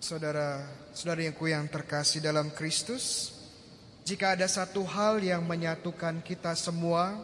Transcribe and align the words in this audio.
Saudara-saudari 0.00 1.28
yang 1.28 1.36
yang 1.36 1.66
terkasih 1.68 2.24
dalam 2.24 2.48
Kristus, 2.56 3.36
jika 4.08 4.32
ada 4.32 4.48
satu 4.48 4.80
hal 4.88 5.20
yang 5.20 5.44
menyatukan 5.44 6.24
kita 6.24 6.56
semua, 6.56 7.20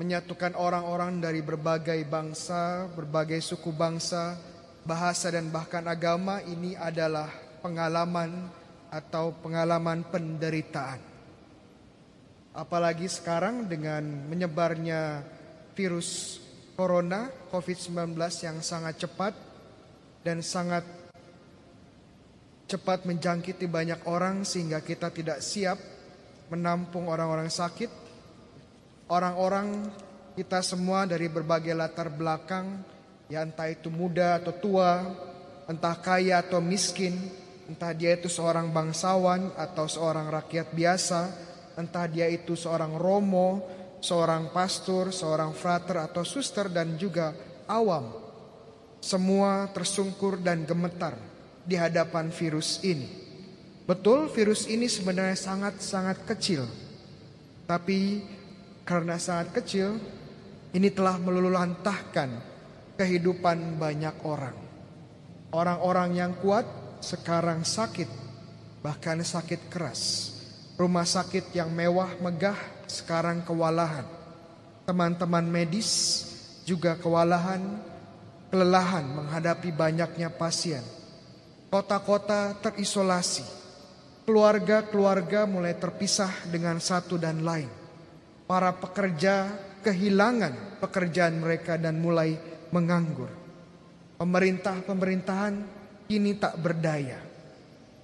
menyatukan 0.00 0.56
orang-orang 0.56 1.20
dari 1.20 1.44
berbagai 1.44 2.00
bangsa, 2.08 2.88
berbagai 2.88 3.36
suku 3.44 3.68
bangsa, 3.68 4.40
bahasa 4.88 5.28
dan 5.28 5.52
bahkan 5.52 5.84
agama 5.84 6.40
ini 6.48 6.72
adalah 6.72 7.28
pengalaman 7.60 8.48
atau 8.88 9.36
pengalaman 9.44 10.08
penderitaan. 10.08 11.04
Apalagi 12.56 13.12
sekarang 13.12 13.68
dengan 13.68 14.00
menyebarnya 14.32 15.20
virus 15.76 16.40
corona 16.80 17.28
COVID-19 17.52 18.16
yang 18.40 18.64
sangat 18.64 19.04
cepat 19.04 19.36
dan 20.24 20.40
sangat 20.40 21.03
cepat 22.74 23.06
menjangkiti 23.06 23.70
banyak 23.70 24.02
orang 24.10 24.42
sehingga 24.42 24.82
kita 24.82 25.14
tidak 25.14 25.38
siap 25.38 25.78
menampung 26.50 27.06
orang-orang 27.06 27.46
sakit. 27.46 27.86
Orang-orang 29.06 29.94
kita 30.34 30.58
semua 30.58 31.06
dari 31.06 31.30
berbagai 31.30 31.70
latar 31.70 32.10
belakang, 32.10 32.82
ya 33.30 33.46
entah 33.46 33.70
itu 33.70 33.94
muda 33.94 34.42
atau 34.42 34.50
tua, 34.58 35.06
entah 35.70 35.94
kaya 35.94 36.42
atau 36.42 36.58
miskin, 36.58 37.14
entah 37.70 37.94
dia 37.94 38.18
itu 38.18 38.26
seorang 38.26 38.74
bangsawan 38.74 39.54
atau 39.54 39.86
seorang 39.86 40.26
rakyat 40.34 40.74
biasa, 40.74 41.20
entah 41.78 42.10
dia 42.10 42.26
itu 42.26 42.58
seorang 42.58 42.98
romo, 42.98 43.62
seorang 44.02 44.50
pastor, 44.50 45.14
seorang 45.14 45.54
frater 45.54 46.02
atau 46.02 46.26
suster 46.26 46.66
dan 46.66 46.98
juga 46.98 47.30
awam. 47.70 48.10
Semua 48.98 49.68
tersungkur 49.70 50.40
dan 50.40 50.64
gemetar 50.64 51.33
di 51.64 51.76
hadapan 51.80 52.28
virus 52.28 52.80
ini. 52.84 53.08
Betul, 53.84 54.32
virus 54.32 54.64
ini 54.64 54.88
sebenarnya 54.88 55.36
sangat-sangat 55.36 56.24
kecil, 56.24 56.64
tapi 57.68 58.24
karena 58.84 59.20
sangat 59.20 59.52
kecil, 59.60 60.00
ini 60.72 60.88
telah 60.88 61.20
melululantahkan 61.20 62.32
kehidupan 62.96 63.76
banyak 63.76 64.16
orang. 64.24 64.56
Orang-orang 65.52 66.10
yang 66.16 66.32
kuat 66.40 66.64
sekarang 67.04 67.64
sakit, 67.64 68.08
bahkan 68.80 69.20
sakit 69.20 69.68
keras. 69.68 70.32
Rumah 70.74 71.06
sakit 71.06 71.54
yang 71.54 71.70
mewah 71.70 72.18
megah 72.18 72.58
sekarang 72.90 73.46
kewalahan. 73.46 74.08
Teman-teman 74.84 75.46
medis 75.46 76.24
juga 76.66 76.98
kewalahan, 76.98 77.62
kelelahan 78.50 79.06
menghadapi 79.06 79.70
banyaknya 79.70 80.32
pasien. 80.32 80.82
Kota-kota 81.74 82.54
terisolasi. 82.62 83.42
Keluarga-keluarga 84.30 85.42
mulai 85.42 85.74
terpisah 85.74 86.46
dengan 86.46 86.78
satu 86.78 87.18
dan 87.18 87.42
lain. 87.42 87.66
Para 88.46 88.70
pekerja 88.78 89.50
kehilangan 89.82 90.78
pekerjaan 90.78 91.42
mereka 91.42 91.74
dan 91.74 91.98
mulai 91.98 92.38
menganggur. 92.70 93.26
Pemerintah-pemerintahan 94.22 95.54
kini 96.06 96.38
tak 96.38 96.62
berdaya. 96.62 97.18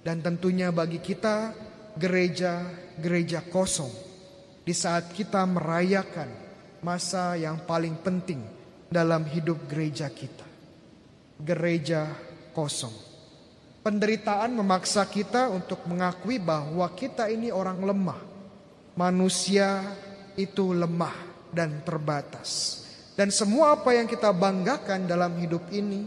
Dan 0.03 0.19
tentunya 0.19 0.67
bagi 0.75 0.99
kita 0.99 1.55
gereja-gereja 1.95 3.47
kosong 3.47 3.95
di 4.67 4.75
saat 4.75 5.15
kita 5.15 5.47
merayakan 5.47 6.27
masa 6.83 7.39
yang 7.39 7.63
paling 7.63 7.95
penting 8.03 8.43
dalam 8.91 9.23
hidup 9.31 9.63
gereja 9.71 10.11
kita. 10.11 10.43
Gereja 11.39 12.11
kosong. 12.51 13.10
Penderitaan 13.81 14.53
memaksa 14.53 15.09
kita 15.09 15.49
untuk 15.49 15.89
mengakui 15.89 16.37
bahwa 16.37 16.85
kita 16.93 17.33
ini 17.33 17.49
orang 17.49 17.81
lemah. 17.81 18.21
Manusia 18.93 19.81
itu 20.37 20.69
lemah 20.77 21.17
dan 21.49 21.81
terbatas. 21.81 22.81
Dan 23.17 23.33
semua 23.33 23.73
apa 23.81 23.97
yang 23.97 24.05
kita 24.05 24.29
banggakan 24.29 25.09
dalam 25.09 25.33
hidup 25.41 25.65
ini, 25.73 26.05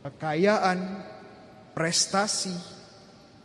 kekayaan, 0.00 0.80
prestasi, 1.76 2.56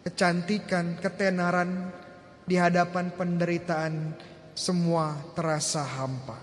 kecantikan, 0.08 0.96
ketenaran 0.96 1.92
di 2.48 2.56
hadapan 2.56 3.12
penderitaan 3.12 4.16
semua 4.56 5.20
terasa 5.36 5.84
hampa. 5.84 6.40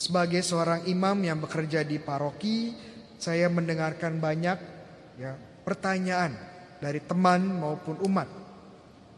Sebagai 0.00 0.40
seorang 0.40 0.88
imam 0.88 1.20
yang 1.20 1.36
bekerja 1.36 1.84
di 1.84 2.00
paroki, 2.00 2.72
saya 3.20 3.52
mendengarkan 3.52 4.16
banyak 4.16 4.58
ya 5.20 5.49
pertanyaan 5.70 6.34
dari 6.82 6.98
teman 6.98 7.46
maupun 7.46 8.02
umat. 8.10 8.26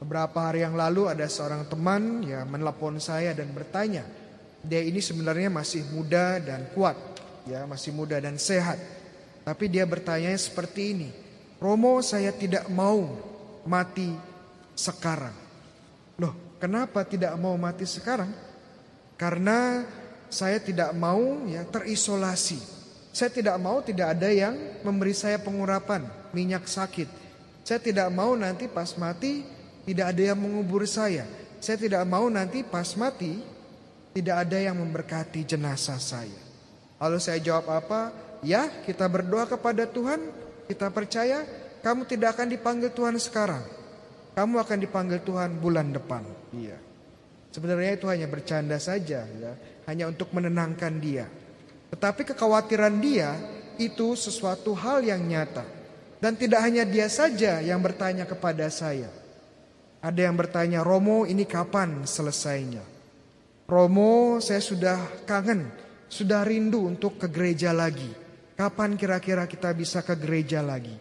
Beberapa 0.04 0.52
hari 0.52 0.60
yang 0.60 0.76
lalu 0.76 1.08
ada 1.08 1.24
seorang 1.24 1.64
teman 1.64 2.20
ya 2.20 2.44
menelpon 2.44 3.00
saya 3.00 3.32
dan 3.32 3.48
bertanya, 3.56 4.04
dia 4.60 4.84
ini 4.84 5.00
sebenarnya 5.00 5.48
masih 5.48 5.80
muda 5.96 6.36
dan 6.44 6.68
kuat, 6.76 6.98
ya 7.48 7.64
masih 7.64 7.96
muda 7.96 8.20
dan 8.20 8.36
sehat. 8.36 8.76
Tapi 9.48 9.72
dia 9.72 9.88
bertanya 9.88 10.36
seperti 10.36 10.92
ini, 10.92 11.08
Romo 11.56 12.04
saya 12.04 12.34
tidak 12.36 12.68
mau 12.68 13.00
mati 13.64 14.12
sekarang. 14.76 15.34
Loh, 16.20 16.58
kenapa 16.60 17.06
tidak 17.08 17.32
mau 17.40 17.56
mati 17.56 17.88
sekarang? 17.88 18.28
Karena 19.16 19.86
saya 20.28 20.58
tidak 20.58 20.90
mau 20.98 21.46
ya 21.46 21.62
terisolasi. 21.62 22.81
Saya 23.12 23.28
tidak 23.28 23.60
mau 23.60 23.84
tidak 23.84 24.16
ada 24.16 24.32
yang 24.32 24.56
memberi 24.80 25.12
saya 25.12 25.36
pengurapan 25.36 26.08
minyak 26.32 26.64
sakit. 26.64 27.06
Saya 27.62 27.78
tidak 27.78 28.08
mau 28.08 28.32
nanti 28.34 28.66
pas 28.66 28.96
mati 28.96 29.44
tidak 29.84 30.16
ada 30.16 30.32
yang 30.32 30.40
mengubur 30.40 30.88
saya. 30.88 31.28
Saya 31.60 31.78
tidak 31.78 32.02
mau 32.08 32.26
nanti 32.32 32.64
pas 32.64 32.88
mati 32.96 33.38
tidak 34.16 34.48
ada 34.48 34.58
yang 34.58 34.80
memberkati 34.80 35.44
jenazah 35.44 36.00
saya. 36.00 36.40
Lalu 36.98 37.18
saya 37.20 37.38
jawab 37.38 37.68
apa? 37.68 38.00
Ya, 38.42 38.66
kita 38.82 39.06
berdoa 39.06 39.46
kepada 39.46 39.86
Tuhan, 39.86 40.18
kita 40.66 40.90
percaya 40.90 41.46
kamu 41.82 42.06
tidak 42.06 42.38
akan 42.38 42.48
dipanggil 42.50 42.90
Tuhan 42.90 43.14
sekarang. 43.18 43.62
Kamu 44.32 44.56
akan 44.56 44.78
dipanggil 44.80 45.20
Tuhan 45.20 45.60
bulan 45.60 45.92
depan. 45.92 46.24
Iya. 46.56 46.80
Sebenarnya 47.52 48.00
itu 48.00 48.08
hanya 48.08 48.24
bercanda 48.30 48.80
saja 48.80 49.28
ya, 49.28 49.52
hanya 49.84 50.08
untuk 50.08 50.32
menenangkan 50.32 50.96
dia. 50.96 51.28
Tetapi 51.92 52.24
kekhawatiran 52.32 52.96
dia 53.04 53.36
itu 53.76 54.16
sesuatu 54.16 54.72
hal 54.72 55.04
yang 55.04 55.20
nyata. 55.20 55.68
Dan 56.22 56.38
tidak 56.38 56.64
hanya 56.64 56.88
dia 56.88 57.10
saja 57.10 57.60
yang 57.60 57.82
bertanya 57.82 58.24
kepada 58.24 58.70
saya. 58.72 59.10
Ada 60.00 60.30
yang 60.30 60.34
bertanya, 60.38 60.80
Romo 60.80 61.28
ini 61.28 61.44
kapan 61.44 62.06
selesainya? 62.08 62.82
Romo 63.66 64.38
saya 64.38 64.62
sudah 64.62 64.98
kangen, 65.26 65.66
sudah 66.06 66.46
rindu 66.46 66.86
untuk 66.86 67.18
ke 67.18 67.26
gereja 67.30 67.74
lagi. 67.74 68.10
Kapan 68.58 68.94
kira-kira 68.94 69.46
kita 69.50 69.74
bisa 69.74 70.02
ke 70.02 70.14
gereja 70.14 70.62
lagi? 70.62 70.94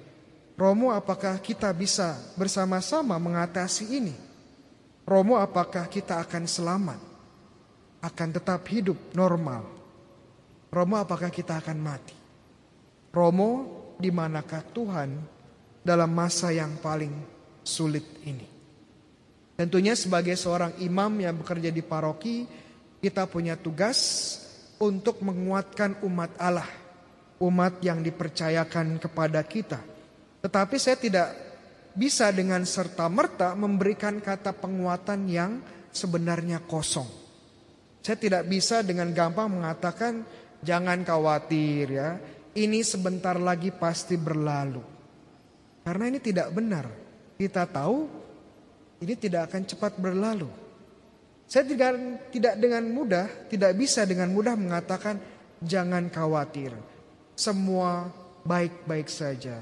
Romo 0.58 0.94
apakah 0.94 1.38
kita 1.42 1.70
bisa 1.74 2.18
bersama-sama 2.38 3.18
mengatasi 3.18 3.86
ini? 3.98 4.16
Romo 5.06 5.38
apakah 5.38 5.90
kita 5.90 6.22
akan 6.22 6.46
selamat? 6.46 7.00
Akan 8.02 8.30
tetap 8.34 8.66
hidup 8.70 8.98
normal? 9.14 9.81
Romo 10.72 10.96
apakah 10.96 11.28
kita 11.28 11.60
akan 11.60 11.78
mati? 11.84 12.16
Romo 13.12 13.52
di 14.00 14.08
manakah 14.08 14.64
Tuhan 14.72 15.20
dalam 15.84 16.08
masa 16.16 16.56
yang 16.56 16.80
paling 16.80 17.12
sulit 17.60 18.24
ini. 18.24 18.48
Tentunya 19.60 19.94
sebagai 20.00 20.34
seorang 20.40 20.80
imam 20.80 21.12
yang 21.20 21.36
bekerja 21.36 21.70
di 21.70 21.84
paroki, 21.84 22.48
kita 23.04 23.28
punya 23.28 23.60
tugas 23.60 24.00
untuk 24.80 25.20
menguatkan 25.22 26.00
umat 26.08 26.34
Allah, 26.40 26.72
umat 27.44 27.84
yang 27.84 28.00
dipercayakan 28.00 28.98
kepada 28.98 29.44
kita. 29.44 29.78
Tetapi 30.42 30.76
saya 30.80 30.98
tidak 30.98 31.30
bisa 31.92 32.32
dengan 32.32 32.64
serta-merta 32.64 33.54
memberikan 33.60 34.24
kata 34.24 34.56
penguatan 34.56 35.28
yang 35.28 35.60
sebenarnya 35.92 36.64
kosong. 36.64 37.06
Saya 38.02 38.18
tidak 38.18 38.50
bisa 38.50 38.82
dengan 38.82 39.14
gampang 39.14 39.52
mengatakan 39.52 40.26
jangan 40.62 41.02
khawatir 41.02 41.86
ya, 41.90 42.18
ini 42.58 42.82
sebentar 42.86 43.38
lagi 43.38 43.70
pasti 43.74 44.16
berlalu. 44.18 44.82
Karena 45.82 46.04
ini 46.14 46.20
tidak 46.22 46.54
benar. 46.54 46.86
Kita 47.38 47.66
tahu 47.66 48.06
ini 49.02 49.14
tidak 49.18 49.50
akan 49.50 49.64
cepat 49.66 49.98
berlalu. 49.98 50.50
Saya 51.50 51.68
tidak 51.68 51.98
tidak 52.32 52.56
dengan 52.62 52.86
mudah, 52.94 53.28
tidak 53.50 53.76
bisa 53.76 54.06
dengan 54.06 54.30
mudah 54.32 54.56
mengatakan 54.56 55.20
jangan 55.60 56.08
khawatir. 56.08 56.72
Semua 57.36 58.08
baik-baik 58.46 59.10
saja. 59.10 59.60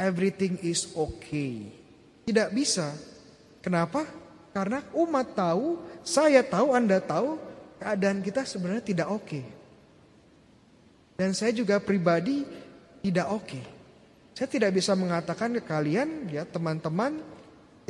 Everything 0.00 0.56
is 0.64 0.88
okay. 0.96 1.68
Tidak 2.24 2.48
bisa. 2.54 2.94
Kenapa? 3.60 4.06
Karena 4.54 4.80
umat 4.96 5.36
tahu, 5.36 5.78
saya 6.00 6.40
tahu, 6.40 6.72
Anda 6.72 6.98
tahu 7.02 7.36
keadaan 7.78 8.24
kita 8.24 8.42
sebenarnya 8.48 8.84
tidak 8.84 9.08
oke. 9.10 9.26
Okay. 9.26 9.57
Dan 11.18 11.34
saya 11.34 11.50
juga 11.50 11.82
pribadi 11.82 12.46
tidak 13.02 13.26
oke. 13.26 13.42
Okay. 13.42 13.64
Saya 14.38 14.46
tidak 14.46 14.70
bisa 14.70 14.94
mengatakan 14.94 15.50
ke 15.58 15.66
kalian, 15.66 16.30
ya 16.30 16.46
teman-teman, 16.46 17.18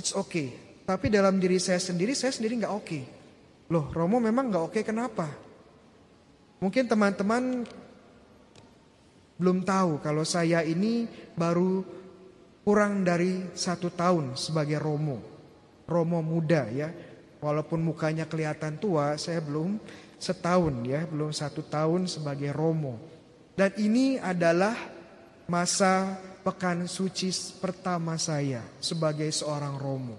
it's 0.01 0.17
okay. 0.17 0.57
Tapi 0.89 1.13
dalam 1.13 1.37
diri 1.37 1.61
saya 1.61 1.77
sendiri, 1.77 2.17
saya 2.17 2.33
sendiri 2.33 2.57
nggak 2.65 2.73
oke. 2.73 2.89
Okay. 2.89 3.05
Loh, 3.69 3.93
Romo 3.93 4.17
memang 4.17 4.49
nggak 4.49 4.65
oke, 4.65 4.73
okay, 4.73 4.81
kenapa? 4.81 5.29
Mungkin 6.65 6.89
teman-teman 6.89 7.69
belum 9.37 9.61
tahu 9.61 10.01
kalau 10.01 10.25
saya 10.25 10.65
ini 10.65 11.05
baru 11.37 11.85
kurang 12.65 13.05
dari 13.05 13.45
satu 13.53 13.93
tahun 13.93 14.41
sebagai 14.41 14.81
Romo. 14.81 15.21
Romo 15.85 16.25
muda 16.25 16.65
ya. 16.73 16.89
Walaupun 17.45 17.85
mukanya 17.85 18.25
kelihatan 18.25 18.81
tua, 18.81 19.21
saya 19.21 19.45
belum 19.45 19.77
setahun 20.17 20.81
ya, 20.89 21.05
belum 21.05 21.29
satu 21.29 21.61
tahun 21.61 22.09
sebagai 22.09 22.57
Romo. 22.57 23.18
Dan 23.59 23.75
ini 23.75 24.23
adalah 24.23 24.79
masa 25.51 26.15
pekan 26.47 26.87
suci 26.87 27.59
pertama 27.59 28.15
saya 28.15 28.63
sebagai 28.79 29.27
seorang 29.35 29.75
Romo. 29.75 30.15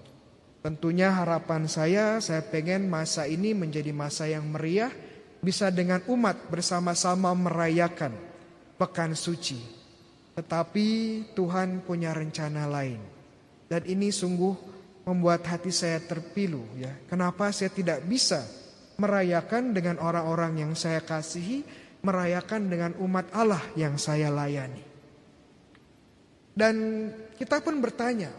Tentunya 0.60 1.08
harapan 1.08 1.64
saya, 1.64 2.20
saya 2.20 2.44
pengen 2.44 2.92
masa 2.92 3.24
ini 3.24 3.56
menjadi 3.56 3.96
masa 3.96 4.28
yang 4.28 4.44
meriah, 4.44 4.92
bisa 5.40 5.72
dengan 5.72 6.04
umat 6.12 6.52
bersama-sama 6.52 7.32
merayakan 7.32 8.12
pekan 8.76 9.16
suci. 9.16 9.56
Tetapi 10.36 10.88
Tuhan 11.32 11.80
punya 11.80 12.12
rencana 12.12 12.68
lain. 12.68 13.00
Dan 13.72 13.88
ini 13.88 14.12
sungguh 14.12 14.52
membuat 15.08 15.48
hati 15.48 15.72
saya 15.72 15.96
terpilu 16.04 16.60
ya. 16.76 16.92
Kenapa 17.08 17.48
saya 17.56 17.72
tidak 17.72 18.04
bisa 18.04 18.44
merayakan 19.00 19.72
dengan 19.72 19.96
orang-orang 19.96 20.60
yang 20.60 20.72
saya 20.76 21.00
kasihi, 21.00 21.64
merayakan 22.00 22.68
dengan 22.68 22.92
umat 23.00 23.28
Allah 23.32 23.60
yang 23.76 24.00
saya 24.00 24.32
layani. 24.32 24.84
Dan 26.56 27.08
kita 27.36 27.60
pun 27.64 27.80
bertanya, 27.80 28.32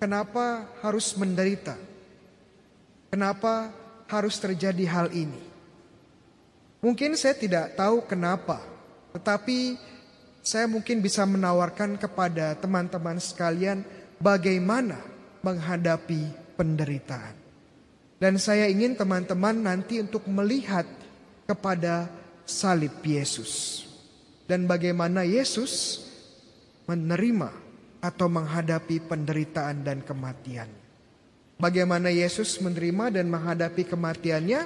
kenapa 0.00 0.68
harus 0.80 1.12
menderita? 1.16 1.76
Kenapa 3.08 3.72
harus 4.08 4.36
terjadi 4.36 4.84
hal 4.88 5.08
ini? 5.12 5.40
Mungkin 6.78 7.18
saya 7.18 7.34
tidak 7.34 7.74
tahu 7.74 8.06
kenapa, 8.06 8.62
tetapi 9.16 9.74
saya 10.44 10.70
mungkin 10.70 11.02
bisa 11.02 11.26
menawarkan 11.26 11.98
kepada 11.98 12.54
teman-teman 12.56 13.18
sekalian 13.18 13.82
bagaimana 14.22 14.96
menghadapi 15.42 16.54
penderitaan. 16.54 17.34
Dan 18.18 18.34
saya 18.38 18.66
ingin 18.66 18.98
teman-teman 18.98 19.54
nanti 19.54 20.02
untuk 20.02 20.26
melihat 20.26 20.86
kepada 21.46 22.10
salib 22.48 22.96
Yesus. 23.04 23.84
Dan 24.48 24.64
bagaimana 24.64 25.28
Yesus 25.28 26.00
menerima 26.88 27.52
atau 28.00 28.32
menghadapi 28.32 29.04
penderitaan 29.04 29.84
dan 29.84 30.00
kematian. 30.00 30.72
Bagaimana 31.60 32.08
Yesus 32.08 32.56
menerima 32.64 33.20
dan 33.20 33.28
menghadapi 33.28 33.84
kematiannya? 33.84 34.64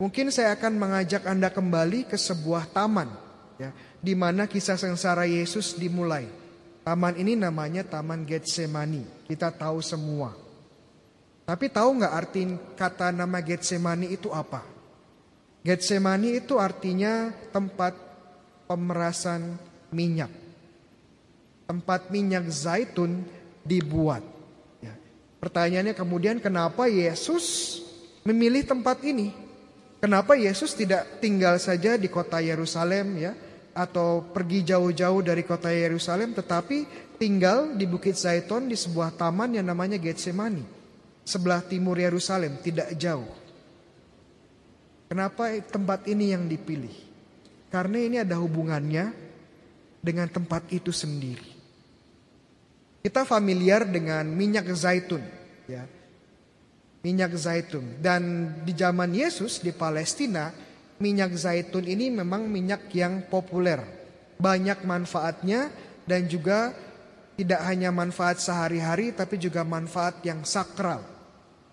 Mungkin 0.00 0.32
saya 0.32 0.56
akan 0.56 0.80
mengajak 0.80 1.28
Anda 1.28 1.52
kembali 1.52 2.08
ke 2.08 2.16
sebuah 2.16 2.72
taman 2.72 3.12
ya, 3.60 3.70
di 4.00 4.16
mana 4.16 4.48
kisah 4.48 4.80
sengsara 4.80 5.28
Yesus 5.28 5.76
dimulai. 5.76 6.24
Taman 6.82 7.14
ini 7.14 7.38
namanya 7.38 7.86
Taman 7.86 8.26
Getsemani. 8.26 9.06
Kita 9.30 9.54
tahu 9.54 9.78
semua. 9.84 10.34
Tapi 11.46 11.70
tahu 11.70 12.02
nggak 12.02 12.14
arti 12.14 12.42
kata 12.74 13.14
nama 13.14 13.38
Getsemani 13.38 14.10
itu 14.10 14.32
apa? 14.34 14.71
Getsemani 15.62 16.42
itu 16.42 16.58
artinya 16.58 17.30
tempat 17.54 17.94
pemerasan 18.66 19.56
minyak 19.94 20.42
tempat 21.72 22.12
minyak 22.12 22.44
zaitun 22.52 23.24
dibuat. 23.64 24.20
Ya. 24.84 24.92
Pertanyaannya 25.40 25.96
kemudian 25.96 26.36
kenapa 26.36 26.84
Yesus 26.84 27.78
memilih 28.28 28.66
tempat 28.68 29.00
ini? 29.00 29.32
Kenapa 30.02 30.36
Yesus 30.36 30.76
tidak 30.76 31.22
tinggal 31.24 31.56
saja 31.56 31.96
di 31.96 32.12
kota 32.12 32.44
Yerusalem 32.44 33.16
ya 33.16 33.32
atau 33.72 34.20
pergi 34.20 34.68
jauh-jauh 34.68 35.24
dari 35.24 35.46
kota 35.48 35.72
Yerusalem 35.72 36.36
tetapi 36.36 36.84
tinggal 37.16 37.72
di 37.72 37.88
Bukit 37.88 38.20
Zaitun 38.20 38.68
di 38.68 38.76
sebuah 38.76 39.16
taman 39.16 39.56
yang 39.56 39.64
namanya 39.64 39.96
Getsemani 39.96 40.60
sebelah 41.24 41.64
timur 41.64 41.96
Yerusalem 41.96 42.60
tidak 42.60 42.92
jauh. 43.00 43.41
Kenapa 45.12 45.52
tempat 45.60 46.08
ini 46.08 46.32
yang 46.32 46.48
dipilih? 46.48 46.96
Karena 47.68 48.00
ini 48.00 48.16
ada 48.24 48.40
hubungannya 48.40 49.12
dengan 50.00 50.24
tempat 50.24 50.72
itu 50.72 50.88
sendiri. 50.88 51.52
Kita 53.04 53.28
familiar 53.28 53.84
dengan 53.84 54.24
minyak 54.24 54.72
zaitun, 54.72 55.20
ya. 55.68 55.84
Minyak 57.04 57.36
zaitun 57.36 58.00
dan 58.00 58.56
di 58.64 58.72
zaman 58.72 59.12
Yesus 59.12 59.60
di 59.60 59.68
Palestina, 59.76 60.48
minyak 60.96 61.36
zaitun 61.36 61.84
ini 61.84 62.08
memang 62.08 62.48
minyak 62.48 62.88
yang 62.96 63.28
populer. 63.28 63.84
Banyak 64.40 64.80
manfaatnya 64.88 65.68
dan 66.08 66.24
juga 66.24 66.72
tidak 67.36 67.60
hanya 67.68 67.92
manfaat 67.92 68.40
sehari-hari 68.40 69.12
tapi 69.12 69.36
juga 69.36 69.60
manfaat 69.60 70.24
yang 70.24 70.40
sakral. 70.48 71.04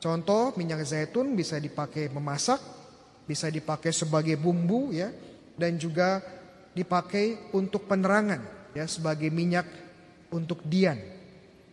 Contoh 0.04 0.52
minyak 0.60 0.84
zaitun 0.84 1.40
bisa 1.40 1.56
dipakai 1.56 2.12
memasak, 2.12 2.79
bisa 3.30 3.46
dipakai 3.54 3.94
sebagai 3.94 4.34
bumbu 4.42 4.90
ya 4.90 5.14
dan 5.54 5.78
juga 5.78 6.18
dipakai 6.74 7.54
untuk 7.54 7.86
penerangan 7.86 8.74
ya 8.74 8.90
sebagai 8.90 9.30
minyak 9.30 9.70
untuk 10.34 10.66
dian. 10.66 10.98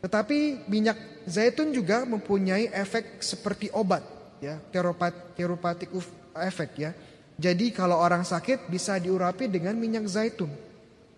Tetapi 0.04 0.68
minyak 0.68 1.24
zaitun 1.24 1.72
juga 1.72 2.04
mempunyai 2.04 2.68
efek 2.70 3.24
seperti 3.24 3.72
obat, 3.72 4.04
ya, 4.38 4.60
teropat, 4.70 5.34
teropatik 5.34 5.90
efek 6.36 6.70
ya. 6.76 6.90
Jadi 7.36 7.72
kalau 7.72 8.00
orang 8.00 8.24
sakit 8.24 8.68
bisa 8.68 8.96
diurapi 8.96 9.48
dengan 9.48 9.76
minyak 9.76 10.08
zaitun. 10.08 10.48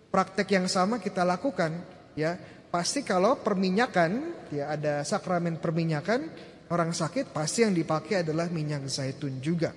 Praktek 0.09 0.57
yang 0.57 0.65
sama 0.65 0.97
kita 0.97 1.21
lakukan, 1.23 1.75
ya. 2.17 2.35
Pasti 2.69 3.01
kalau 3.01 3.41
perminyakan, 3.41 4.45
ya 4.53 4.69
ada 4.73 5.01
sakramen 5.01 5.57
perminyakan, 5.57 6.29
orang 6.69 6.93
sakit 6.93 7.33
pasti 7.33 7.65
yang 7.65 7.73
dipakai 7.73 8.21
adalah 8.21 8.45
minyak 8.45 8.85
zaitun 8.85 9.41
juga. 9.41 9.73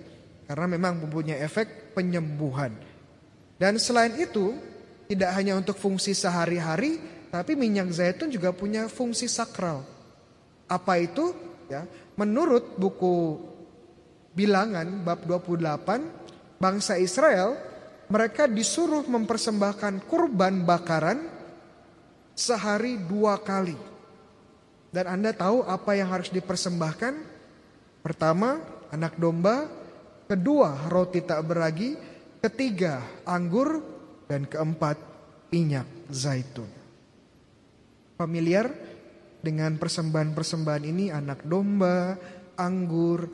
Karena 0.52 0.68
memang 0.68 1.00
mempunyai 1.00 1.40
efek 1.40 1.96
penyembuhan. 1.96 2.76
Dan 3.56 3.80
selain 3.80 4.12
itu, 4.20 4.52
tidak 5.08 5.32
hanya 5.32 5.56
untuk 5.56 5.80
fungsi 5.80 6.12
sehari-hari, 6.12 7.00
tapi 7.32 7.56
minyak 7.56 7.88
zaitun 7.88 8.28
juga 8.28 8.52
punya 8.52 8.84
fungsi 8.84 9.32
sakral. 9.32 9.80
Apa 10.68 11.00
itu? 11.00 11.32
Ya, 11.72 11.88
menurut 12.20 12.76
buku 12.76 13.40
Bilangan 14.36 14.84
bab 15.00 15.24
28, 15.24 16.60
bangsa 16.60 17.00
Israel 17.00 17.56
mereka 18.12 18.44
disuruh 18.44 19.08
mempersembahkan 19.08 20.04
kurban 20.04 20.68
bakaran 20.68 21.32
sehari 22.36 23.00
dua 23.00 23.40
kali. 23.40 23.80
Dan 24.92 25.08
Anda 25.08 25.32
tahu 25.32 25.64
apa 25.64 25.96
yang 25.96 26.12
harus 26.12 26.28
dipersembahkan? 26.28 27.16
Pertama, 28.04 28.60
anak 28.92 29.16
domba, 29.16 29.64
kedua, 30.28 30.90
roti 30.90 31.22
tak 31.24 31.42
beragi, 31.46 31.96
ketiga, 32.42 33.22
anggur, 33.26 33.82
dan 34.26 34.48
keempat, 34.48 34.96
minyak 35.52 35.86
zaitun 36.08 36.82
familiar 38.22 38.70
dengan 39.42 39.74
persembahan-persembahan 39.74 40.84
ini 40.86 41.10
anak 41.10 41.42
domba, 41.42 42.14
anggur, 42.54 43.26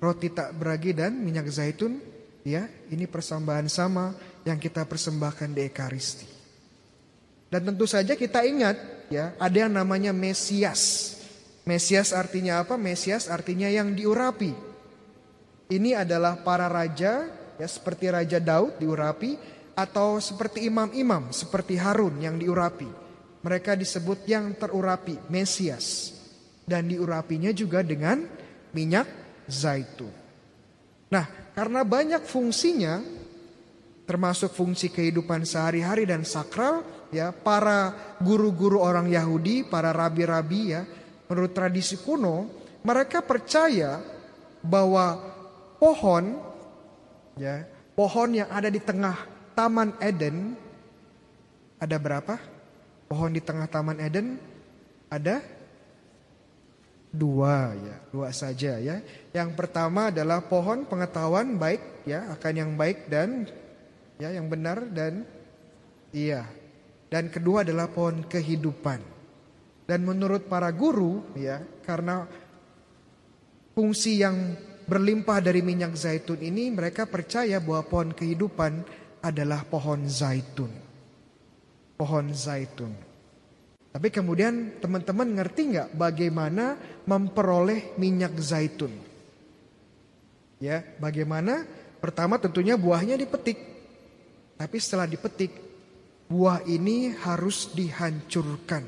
roti 0.00 0.32
tak 0.32 0.56
beragi 0.56 0.96
dan 0.96 1.20
minyak 1.20 1.52
zaitun, 1.52 2.00
ya, 2.40 2.64
ini 2.88 3.04
persembahan 3.04 3.68
sama 3.68 4.16
yang 4.48 4.56
kita 4.56 4.88
persembahkan 4.88 5.52
di 5.52 5.68
Ekaristi. 5.68 6.28
Dan 7.52 7.68
tentu 7.68 7.84
saja 7.84 8.16
kita 8.16 8.40
ingat 8.48 9.06
ya, 9.12 9.36
ada 9.36 9.68
yang 9.68 9.76
namanya 9.76 10.16
Mesias. 10.16 11.12
Mesias 11.68 12.16
artinya 12.16 12.64
apa? 12.64 12.80
Mesias 12.80 13.28
artinya 13.28 13.68
yang 13.68 13.92
diurapi. 13.92 14.56
Ini 15.66 15.98
adalah 15.98 16.38
para 16.46 16.70
raja 16.70 17.26
ya 17.58 17.68
seperti 17.68 18.06
Raja 18.06 18.38
Daud 18.38 18.78
diurapi 18.78 19.34
atau 19.74 20.22
seperti 20.22 20.68
imam-imam 20.70 21.34
seperti 21.34 21.76
Harun 21.76 22.22
yang 22.22 22.38
diurapi. 22.38 22.88
Mereka 23.42 23.78
disebut 23.78 24.26
yang 24.26 24.54
terurapi, 24.58 25.30
Mesias. 25.30 26.14
Dan 26.66 26.90
diurapinya 26.90 27.54
juga 27.54 27.78
dengan 27.86 28.26
minyak 28.74 29.06
zaitun. 29.46 30.10
Nah, 31.14 31.54
karena 31.54 31.86
banyak 31.86 32.26
fungsinya, 32.26 32.98
termasuk 34.02 34.50
fungsi 34.50 34.90
kehidupan 34.90 35.46
sehari-hari 35.46 36.10
dan 36.10 36.26
sakral, 36.26 36.82
ya 37.14 37.30
para 37.30 37.94
guru-guru 38.18 38.82
orang 38.82 39.06
Yahudi, 39.06 39.62
para 39.62 39.94
rabi-rabi 39.94 40.74
ya, 40.74 40.82
menurut 41.30 41.54
tradisi 41.54 42.02
kuno, 42.02 42.50
mereka 42.82 43.22
percaya 43.22 44.02
bahwa 44.58 45.35
pohon 45.76 46.40
ya, 47.40 47.64
pohon 47.96 48.32
yang 48.32 48.48
ada 48.52 48.68
di 48.68 48.80
tengah 48.80 49.16
Taman 49.56 49.96
Eden 50.00 50.56
ada 51.76 51.96
berapa? 52.00 52.56
pohon 53.06 53.30
di 53.30 53.42
tengah 53.42 53.70
Taman 53.70 54.02
Eden 54.02 54.36
ada 55.06 55.38
dua 57.14 57.72
ya, 57.72 57.96
dua 58.10 58.28
saja 58.34 58.76
ya. 58.82 59.00
Yang 59.32 59.50
pertama 59.54 60.10
adalah 60.10 60.42
pohon 60.44 60.84
pengetahuan 60.84 61.56
baik 61.56 62.04
ya, 62.04 62.26
akan 62.34 62.52
yang 62.52 62.70
baik 62.74 63.06
dan 63.06 63.46
ya 64.18 64.34
yang 64.34 64.50
benar 64.50 64.84
dan 64.90 65.24
iya. 66.10 66.44
Dan 67.06 67.30
kedua 67.30 67.62
adalah 67.62 67.86
pohon 67.86 68.26
kehidupan. 68.26 68.98
Dan 69.86 70.02
menurut 70.02 70.50
para 70.50 70.74
guru 70.74 71.22
ya, 71.38 71.62
karena 71.86 72.26
fungsi 73.78 74.18
yang 74.18 74.58
berlimpah 74.86 75.42
dari 75.42 75.60
minyak 75.60 75.98
zaitun 75.98 76.38
ini 76.38 76.70
mereka 76.70 77.04
percaya 77.04 77.58
bahwa 77.58 77.82
pohon 77.86 78.10
kehidupan 78.14 78.86
adalah 79.20 79.66
pohon 79.66 80.06
zaitun. 80.06 80.70
Pohon 81.98 82.26
zaitun. 82.30 82.94
Tapi 83.90 84.08
kemudian 84.12 84.78
teman-teman 84.78 85.40
ngerti 85.40 85.72
nggak 85.74 85.88
bagaimana 85.96 86.78
memperoleh 87.08 87.98
minyak 87.98 88.36
zaitun? 88.38 88.92
Ya, 90.62 90.84
bagaimana? 91.02 91.66
Pertama 92.00 92.36
tentunya 92.36 92.76
buahnya 92.76 93.16
dipetik. 93.16 93.56
Tapi 94.56 94.76
setelah 94.80 95.08
dipetik, 95.08 95.52
buah 96.28 96.64
ini 96.64 97.12
harus 97.12 97.72
dihancurkan, 97.72 98.84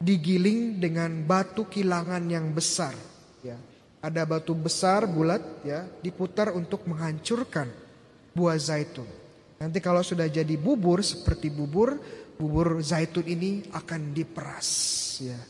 digiling 0.00 0.80
dengan 0.80 1.24
batu 1.24 1.68
kilangan 1.68 2.24
yang 2.28 2.52
besar. 2.52 2.92
Ya, 3.44 3.56
ada 4.04 4.28
batu 4.28 4.52
besar 4.52 5.08
bulat, 5.08 5.40
ya, 5.64 5.88
diputar 6.04 6.52
untuk 6.52 6.84
menghancurkan 6.84 7.72
buah 8.36 8.60
zaitun. 8.60 9.08
Nanti 9.56 9.80
kalau 9.80 10.04
sudah 10.04 10.28
jadi 10.28 10.60
bubur 10.60 11.00
seperti 11.00 11.48
bubur, 11.48 11.96
bubur 12.36 12.84
zaitun 12.84 13.24
ini 13.24 13.64
akan 13.72 14.12
diperas 14.12 14.68
ya. 15.24 15.40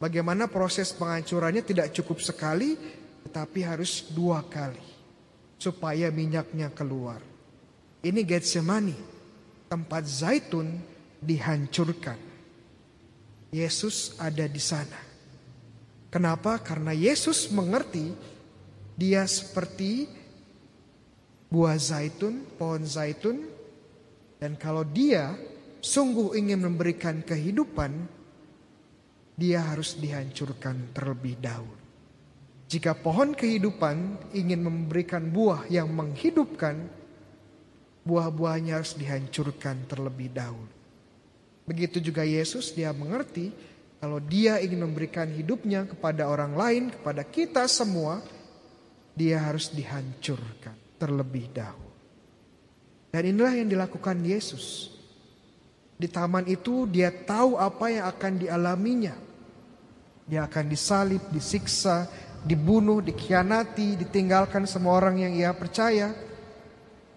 Bagaimana 0.00 0.48
proses 0.48 0.96
penghancurannya 0.96 1.60
tidak 1.60 1.92
cukup 1.92 2.24
sekali 2.24 2.72
tetapi 3.28 3.60
harus 3.60 4.08
dua 4.08 4.40
kali 4.48 4.80
supaya 5.60 6.08
minyaknya 6.08 6.72
keluar. 6.72 7.20
Ini 8.00 8.24
Getsemani, 8.24 8.96
tempat 9.68 10.08
zaitun 10.08 10.80
dihancurkan. 11.20 12.16
Yesus 13.52 14.16
ada 14.16 14.48
di 14.48 14.62
sana. 14.62 15.09
Kenapa? 16.10 16.58
Karena 16.58 16.90
Yesus 16.90 17.48
mengerti 17.54 18.10
dia 18.98 19.22
seperti 19.30 20.10
buah 21.48 21.78
zaitun, 21.78 22.42
pohon 22.58 22.82
zaitun 22.82 23.46
dan 24.42 24.58
kalau 24.58 24.82
dia 24.82 25.38
sungguh 25.80 26.34
ingin 26.34 26.66
memberikan 26.66 27.22
kehidupan, 27.22 28.10
dia 29.38 29.64
harus 29.64 29.96
dihancurkan 29.96 30.92
terlebih 30.92 31.38
dahulu. 31.40 31.78
Jika 32.70 32.94
pohon 32.94 33.34
kehidupan 33.34 34.30
ingin 34.36 34.62
memberikan 34.62 35.26
buah 35.30 35.66
yang 35.66 35.90
menghidupkan, 35.90 36.86
buah-buahnya 38.06 38.78
harus 38.78 38.94
dihancurkan 38.94 39.90
terlebih 39.90 40.30
dahulu. 40.30 40.70
Begitu 41.66 41.98
juga 41.98 42.22
Yesus, 42.22 42.70
dia 42.74 42.94
mengerti 42.94 43.50
kalau 44.00 44.16
dia 44.16 44.56
ingin 44.64 44.88
memberikan 44.88 45.28
hidupnya 45.28 45.84
kepada 45.84 46.24
orang 46.24 46.56
lain, 46.56 46.82
kepada 46.88 47.20
kita 47.20 47.68
semua, 47.68 48.24
dia 49.12 49.36
harus 49.36 49.68
dihancurkan 49.68 50.72
terlebih 50.96 51.52
dahulu. 51.52 51.92
Dan 53.12 53.36
inilah 53.36 53.60
yang 53.60 53.68
dilakukan 53.68 54.16
Yesus. 54.24 54.96
Di 56.00 56.08
taman 56.08 56.48
itu 56.48 56.88
dia 56.88 57.12
tahu 57.12 57.60
apa 57.60 57.92
yang 57.92 58.08
akan 58.08 58.32
dialaminya. 58.40 59.12
Dia 60.24 60.48
akan 60.48 60.64
disalib, 60.72 61.20
disiksa, 61.28 62.08
dibunuh, 62.40 63.04
dikhianati, 63.04 64.00
ditinggalkan 64.00 64.64
semua 64.64 64.96
orang 64.96 65.20
yang 65.28 65.32
ia 65.36 65.52
percaya. 65.52 66.16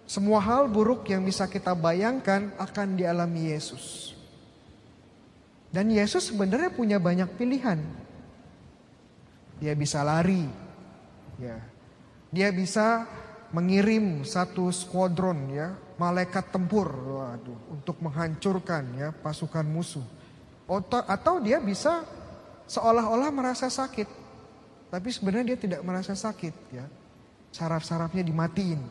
Semua 0.04 0.44
hal 0.44 0.68
buruk 0.68 1.08
yang 1.08 1.24
bisa 1.24 1.48
kita 1.48 1.72
bayangkan 1.72 2.52
akan 2.60 3.00
dialami 3.00 3.56
Yesus. 3.56 4.12
Dan 5.74 5.89
Yesus 5.89 6.30
sebenarnya 6.30 6.70
punya 6.70 7.01
banyak 7.01 7.34
pilihan. 7.34 7.82
Dia 9.58 9.74
bisa 9.74 10.06
lari. 10.06 10.46
Ya. 11.42 11.58
Dia 12.30 12.53
bisa 12.53 13.10
mengirim 13.50 14.22
satu 14.22 14.70
skuadron 14.70 15.50
ya, 15.50 15.74
malaikat 15.98 16.50
tempur 16.53 16.89
waduh, 16.89 17.58
untuk 17.74 17.98
menghancurkan 18.01 18.86
ya 18.98 19.10
pasukan 19.13 19.65
musuh. 19.65 20.06
Atau 21.10 21.42
dia 21.42 21.58
bisa 21.58 22.06
seolah-olah 22.70 23.34
merasa 23.34 23.65
sakit. 23.65 24.10
Tapi 24.94 25.10
sebenarnya 25.10 25.53
dia 25.53 25.58
tidak 25.58 25.82
merasa 25.82 26.13
sakit 26.13 26.53
ya. 26.70 26.86
Saraf-sarafnya 27.50 28.22
dimatiin. 28.22 28.82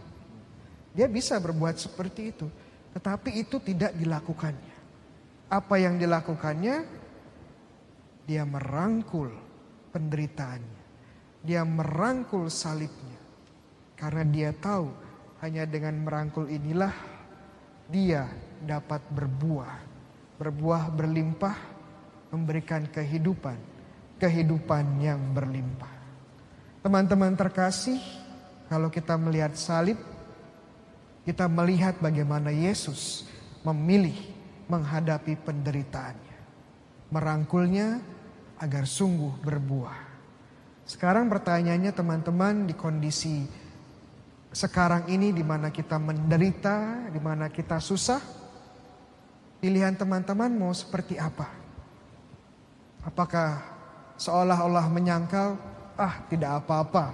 Dia 0.99 1.07
bisa 1.07 1.39
berbuat 1.39 1.79
seperti 1.79 2.35
itu. 2.35 2.47
Tetapi 2.95 3.39
itu 3.39 3.63
tidak 3.63 3.95
dilakukannya. 3.95 4.72
Apa 5.53 5.77
yang 5.77 6.01
dilakukannya? 6.01 6.89
Dia 8.25 8.49
merangkul 8.49 9.29
penderitaannya. 9.93 10.83
Dia 11.45 11.61
merangkul 11.69 12.49
salibnya 12.49 13.21
karena 14.01 14.25
dia 14.25 14.51
tahu 14.57 14.89
hanya 15.45 15.69
dengan 15.69 16.01
merangkul 16.01 16.49
inilah 16.49 16.95
dia 17.93 18.25
dapat 18.65 19.05
berbuah. 19.13 19.93
Berbuah 20.41 20.89
berlimpah 20.89 21.57
memberikan 22.33 22.89
kehidupan. 22.89 23.61
Kehidupan 24.17 25.05
yang 25.05 25.21
berlimpah. 25.37 25.93
Teman-teman 26.81 27.37
terkasih, 27.37 28.01
kalau 28.73 28.89
kita 28.89 29.21
melihat 29.21 29.53
salib, 29.59 30.01
kita 31.29 31.45
melihat 31.45 32.01
bagaimana 32.01 32.49
Yesus 32.49 33.27
memilih 33.67 34.32
menghadapi 34.67 35.39
penderitaannya. 35.43 36.39
Merangkulnya 37.13 38.01
agar 38.63 38.85
sungguh 38.87 39.43
berbuah. 39.43 39.99
Sekarang 40.87 41.31
pertanyaannya 41.31 41.93
teman-teman 41.95 42.67
di 42.67 42.75
kondisi 42.75 43.47
sekarang 44.53 45.09
ini 45.09 45.33
di 45.33 45.41
mana 45.41 45.73
kita 45.73 45.97
menderita, 45.97 47.09
di 47.09 47.17
mana 47.17 47.49
kita 47.49 47.81
susah, 47.81 48.21
pilihan 49.59 49.97
teman-teman 49.97 50.53
mau 50.53 50.71
seperti 50.77 51.17
apa? 51.17 51.49
Apakah 53.03 53.65
seolah-olah 54.21 54.87
menyangkal, 54.93 55.57
ah 55.97 56.21
tidak 56.29 56.63
apa-apa, 56.63 57.11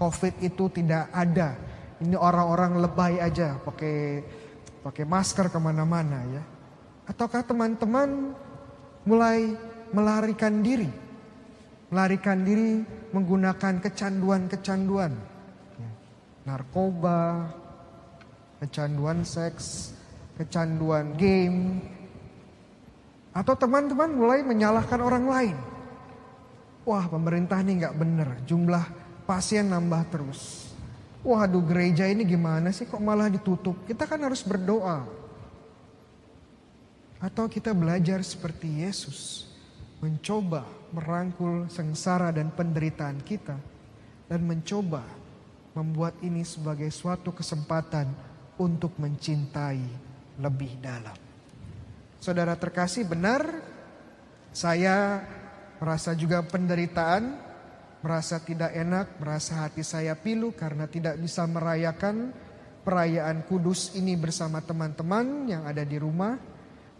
COVID 0.00 0.40
itu 0.40 0.72
tidak 0.72 1.12
ada, 1.12 1.54
ini 2.00 2.16
orang-orang 2.16 2.80
lebay 2.80 3.20
aja, 3.20 3.60
pakai 3.60 4.24
pakai 4.80 5.04
masker 5.04 5.52
ke 5.52 5.58
mana-mana 5.60 6.24
ya? 6.32 6.42
Ataukah 7.10 7.42
teman-teman 7.42 8.38
mulai 9.02 9.58
melarikan 9.90 10.62
diri, 10.62 10.86
melarikan 11.90 12.46
diri 12.46 12.86
menggunakan 13.10 13.82
kecanduan-kecanduan? 13.82 15.30
narkoba, 16.50 17.52
kecanduan 18.58 19.22
seks, 19.22 19.94
kecanduan 20.34 21.14
game, 21.14 21.78
atau 23.30 23.54
teman-teman 23.54 24.10
mulai 24.10 24.40
menyalahkan 24.42 25.00
orang 25.00 25.24
lain. 25.28 25.56
Wah 26.82 27.06
pemerintah 27.06 27.60
ini 27.60 27.84
nggak 27.84 27.96
bener, 27.96 28.28
jumlah 28.48 28.84
pasien 29.28 29.68
nambah 29.68 30.02
terus. 30.10 30.72
Waduh 31.20 31.60
gereja 31.68 32.08
ini 32.08 32.24
gimana 32.24 32.72
sih 32.72 32.88
kok 32.88 32.98
malah 32.98 33.28
ditutup? 33.28 33.84
Kita 33.84 34.08
kan 34.08 34.24
harus 34.24 34.40
berdoa. 34.40 35.19
Atau 37.20 37.52
kita 37.52 37.76
belajar 37.76 38.24
seperti 38.24 38.80
Yesus. 38.80 39.44
Mencoba 40.00 40.64
merangkul 40.96 41.68
sengsara 41.68 42.32
dan 42.32 42.48
penderitaan 42.48 43.20
kita. 43.20 43.60
Dan 44.24 44.48
mencoba 44.48 45.04
membuat 45.76 46.16
ini 46.24 46.42
sebagai 46.42 46.88
suatu 46.90 47.30
kesempatan 47.30 48.10
untuk 48.56 48.96
mencintai 48.96 49.84
lebih 50.40 50.80
dalam. 50.80 51.16
Saudara 52.20 52.56
terkasih 52.56 53.08
benar, 53.08 53.44
saya 54.52 55.24
merasa 55.80 56.12
juga 56.12 56.44
penderitaan, 56.44 57.32
merasa 58.04 58.36
tidak 58.44 58.76
enak, 58.76 59.16
merasa 59.16 59.64
hati 59.64 59.80
saya 59.80 60.12
pilu 60.12 60.52
karena 60.52 60.84
tidak 60.84 61.16
bisa 61.16 61.48
merayakan 61.48 62.32
perayaan 62.84 63.44
kudus 63.48 63.96
ini 63.96 64.16
bersama 64.20 64.60
teman-teman 64.60 65.48
yang 65.48 65.64
ada 65.64 65.80
di 65.80 65.96
rumah, 65.96 66.36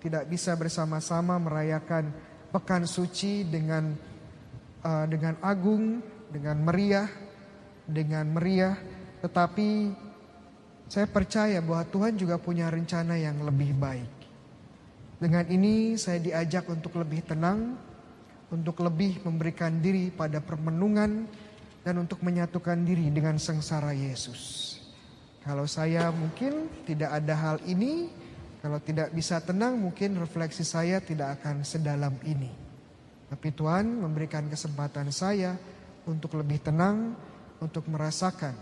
tidak 0.00 0.24
bisa 0.26 0.56
bersama-sama 0.56 1.36
merayakan 1.36 2.10
pekan 2.50 2.88
suci 2.88 3.46
dengan 3.46 3.94
uh, 4.82 5.06
dengan 5.06 5.36
agung, 5.44 6.00
dengan 6.32 6.56
meriah, 6.64 7.08
dengan 7.86 8.26
meriah, 8.32 8.76
tetapi 9.20 9.92
saya 10.90 11.06
percaya 11.06 11.62
bahwa 11.62 11.86
Tuhan 11.86 12.18
juga 12.18 12.40
punya 12.40 12.66
rencana 12.66 13.14
yang 13.14 13.38
lebih 13.46 13.76
baik. 13.78 14.10
Dengan 15.20 15.44
ini 15.52 15.94
saya 16.00 16.18
diajak 16.18 16.66
untuk 16.66 16.96
lebih 16.96 17.22
tenang, 17.28 17.76
untuk 18.50 18.80
lebih 18.82 19.22
memberikan 19.22 19.78
diri 19.78 20.10
pada 20.10 20.40
permenungan 20.40 21.28
dan 21.84 21.94
untuk 22.00 22.24
menyatukan 22.24 22.80
diri 22.82 23.12
dengan 23.12 23.36
sengsara 23.36 23.92
Yesus. 23.92 24.76
Kalau 25.40 25.64
saya 25.64 26.12
mungkin 26.12 26.68
tidak 26.84 27.16
ada 27.16 27.34
hal 27.36 27.56
ini, 27.64 28.12
kalau 28.60 28.76
tidak 28.80 29.08
bisa 29.16 29.40
tenang 29.40 29.80
mungkin 29.80 30.20
refleksi 30.20 30.68
saya 30.68 31.00
tidak 31.00 31.40
akan 31.40 31.64
sedalam 31.64 32.12
ini. 32.28 32.52
Tapi 33.32 33.48
Tuhan 33.56 34.04
memberikan 34.04 34.44
kesempatan 34.52 35.08
saya 35.08 35.56
untuk 36.04 36.36
lebih 36.36 36.60
tenang, 36.60 37.16
untuk 37.62 37.88
merasakan 37.88 38.52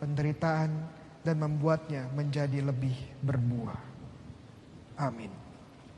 penderitaan 0.00 0.70
dan 1.20 1.36
membuatnya 1.36 2.08
menjadi 2.16 2.64
lebih 2.64 2.96
berbuah. 3.20 3.80
Amin. 4.96 5.41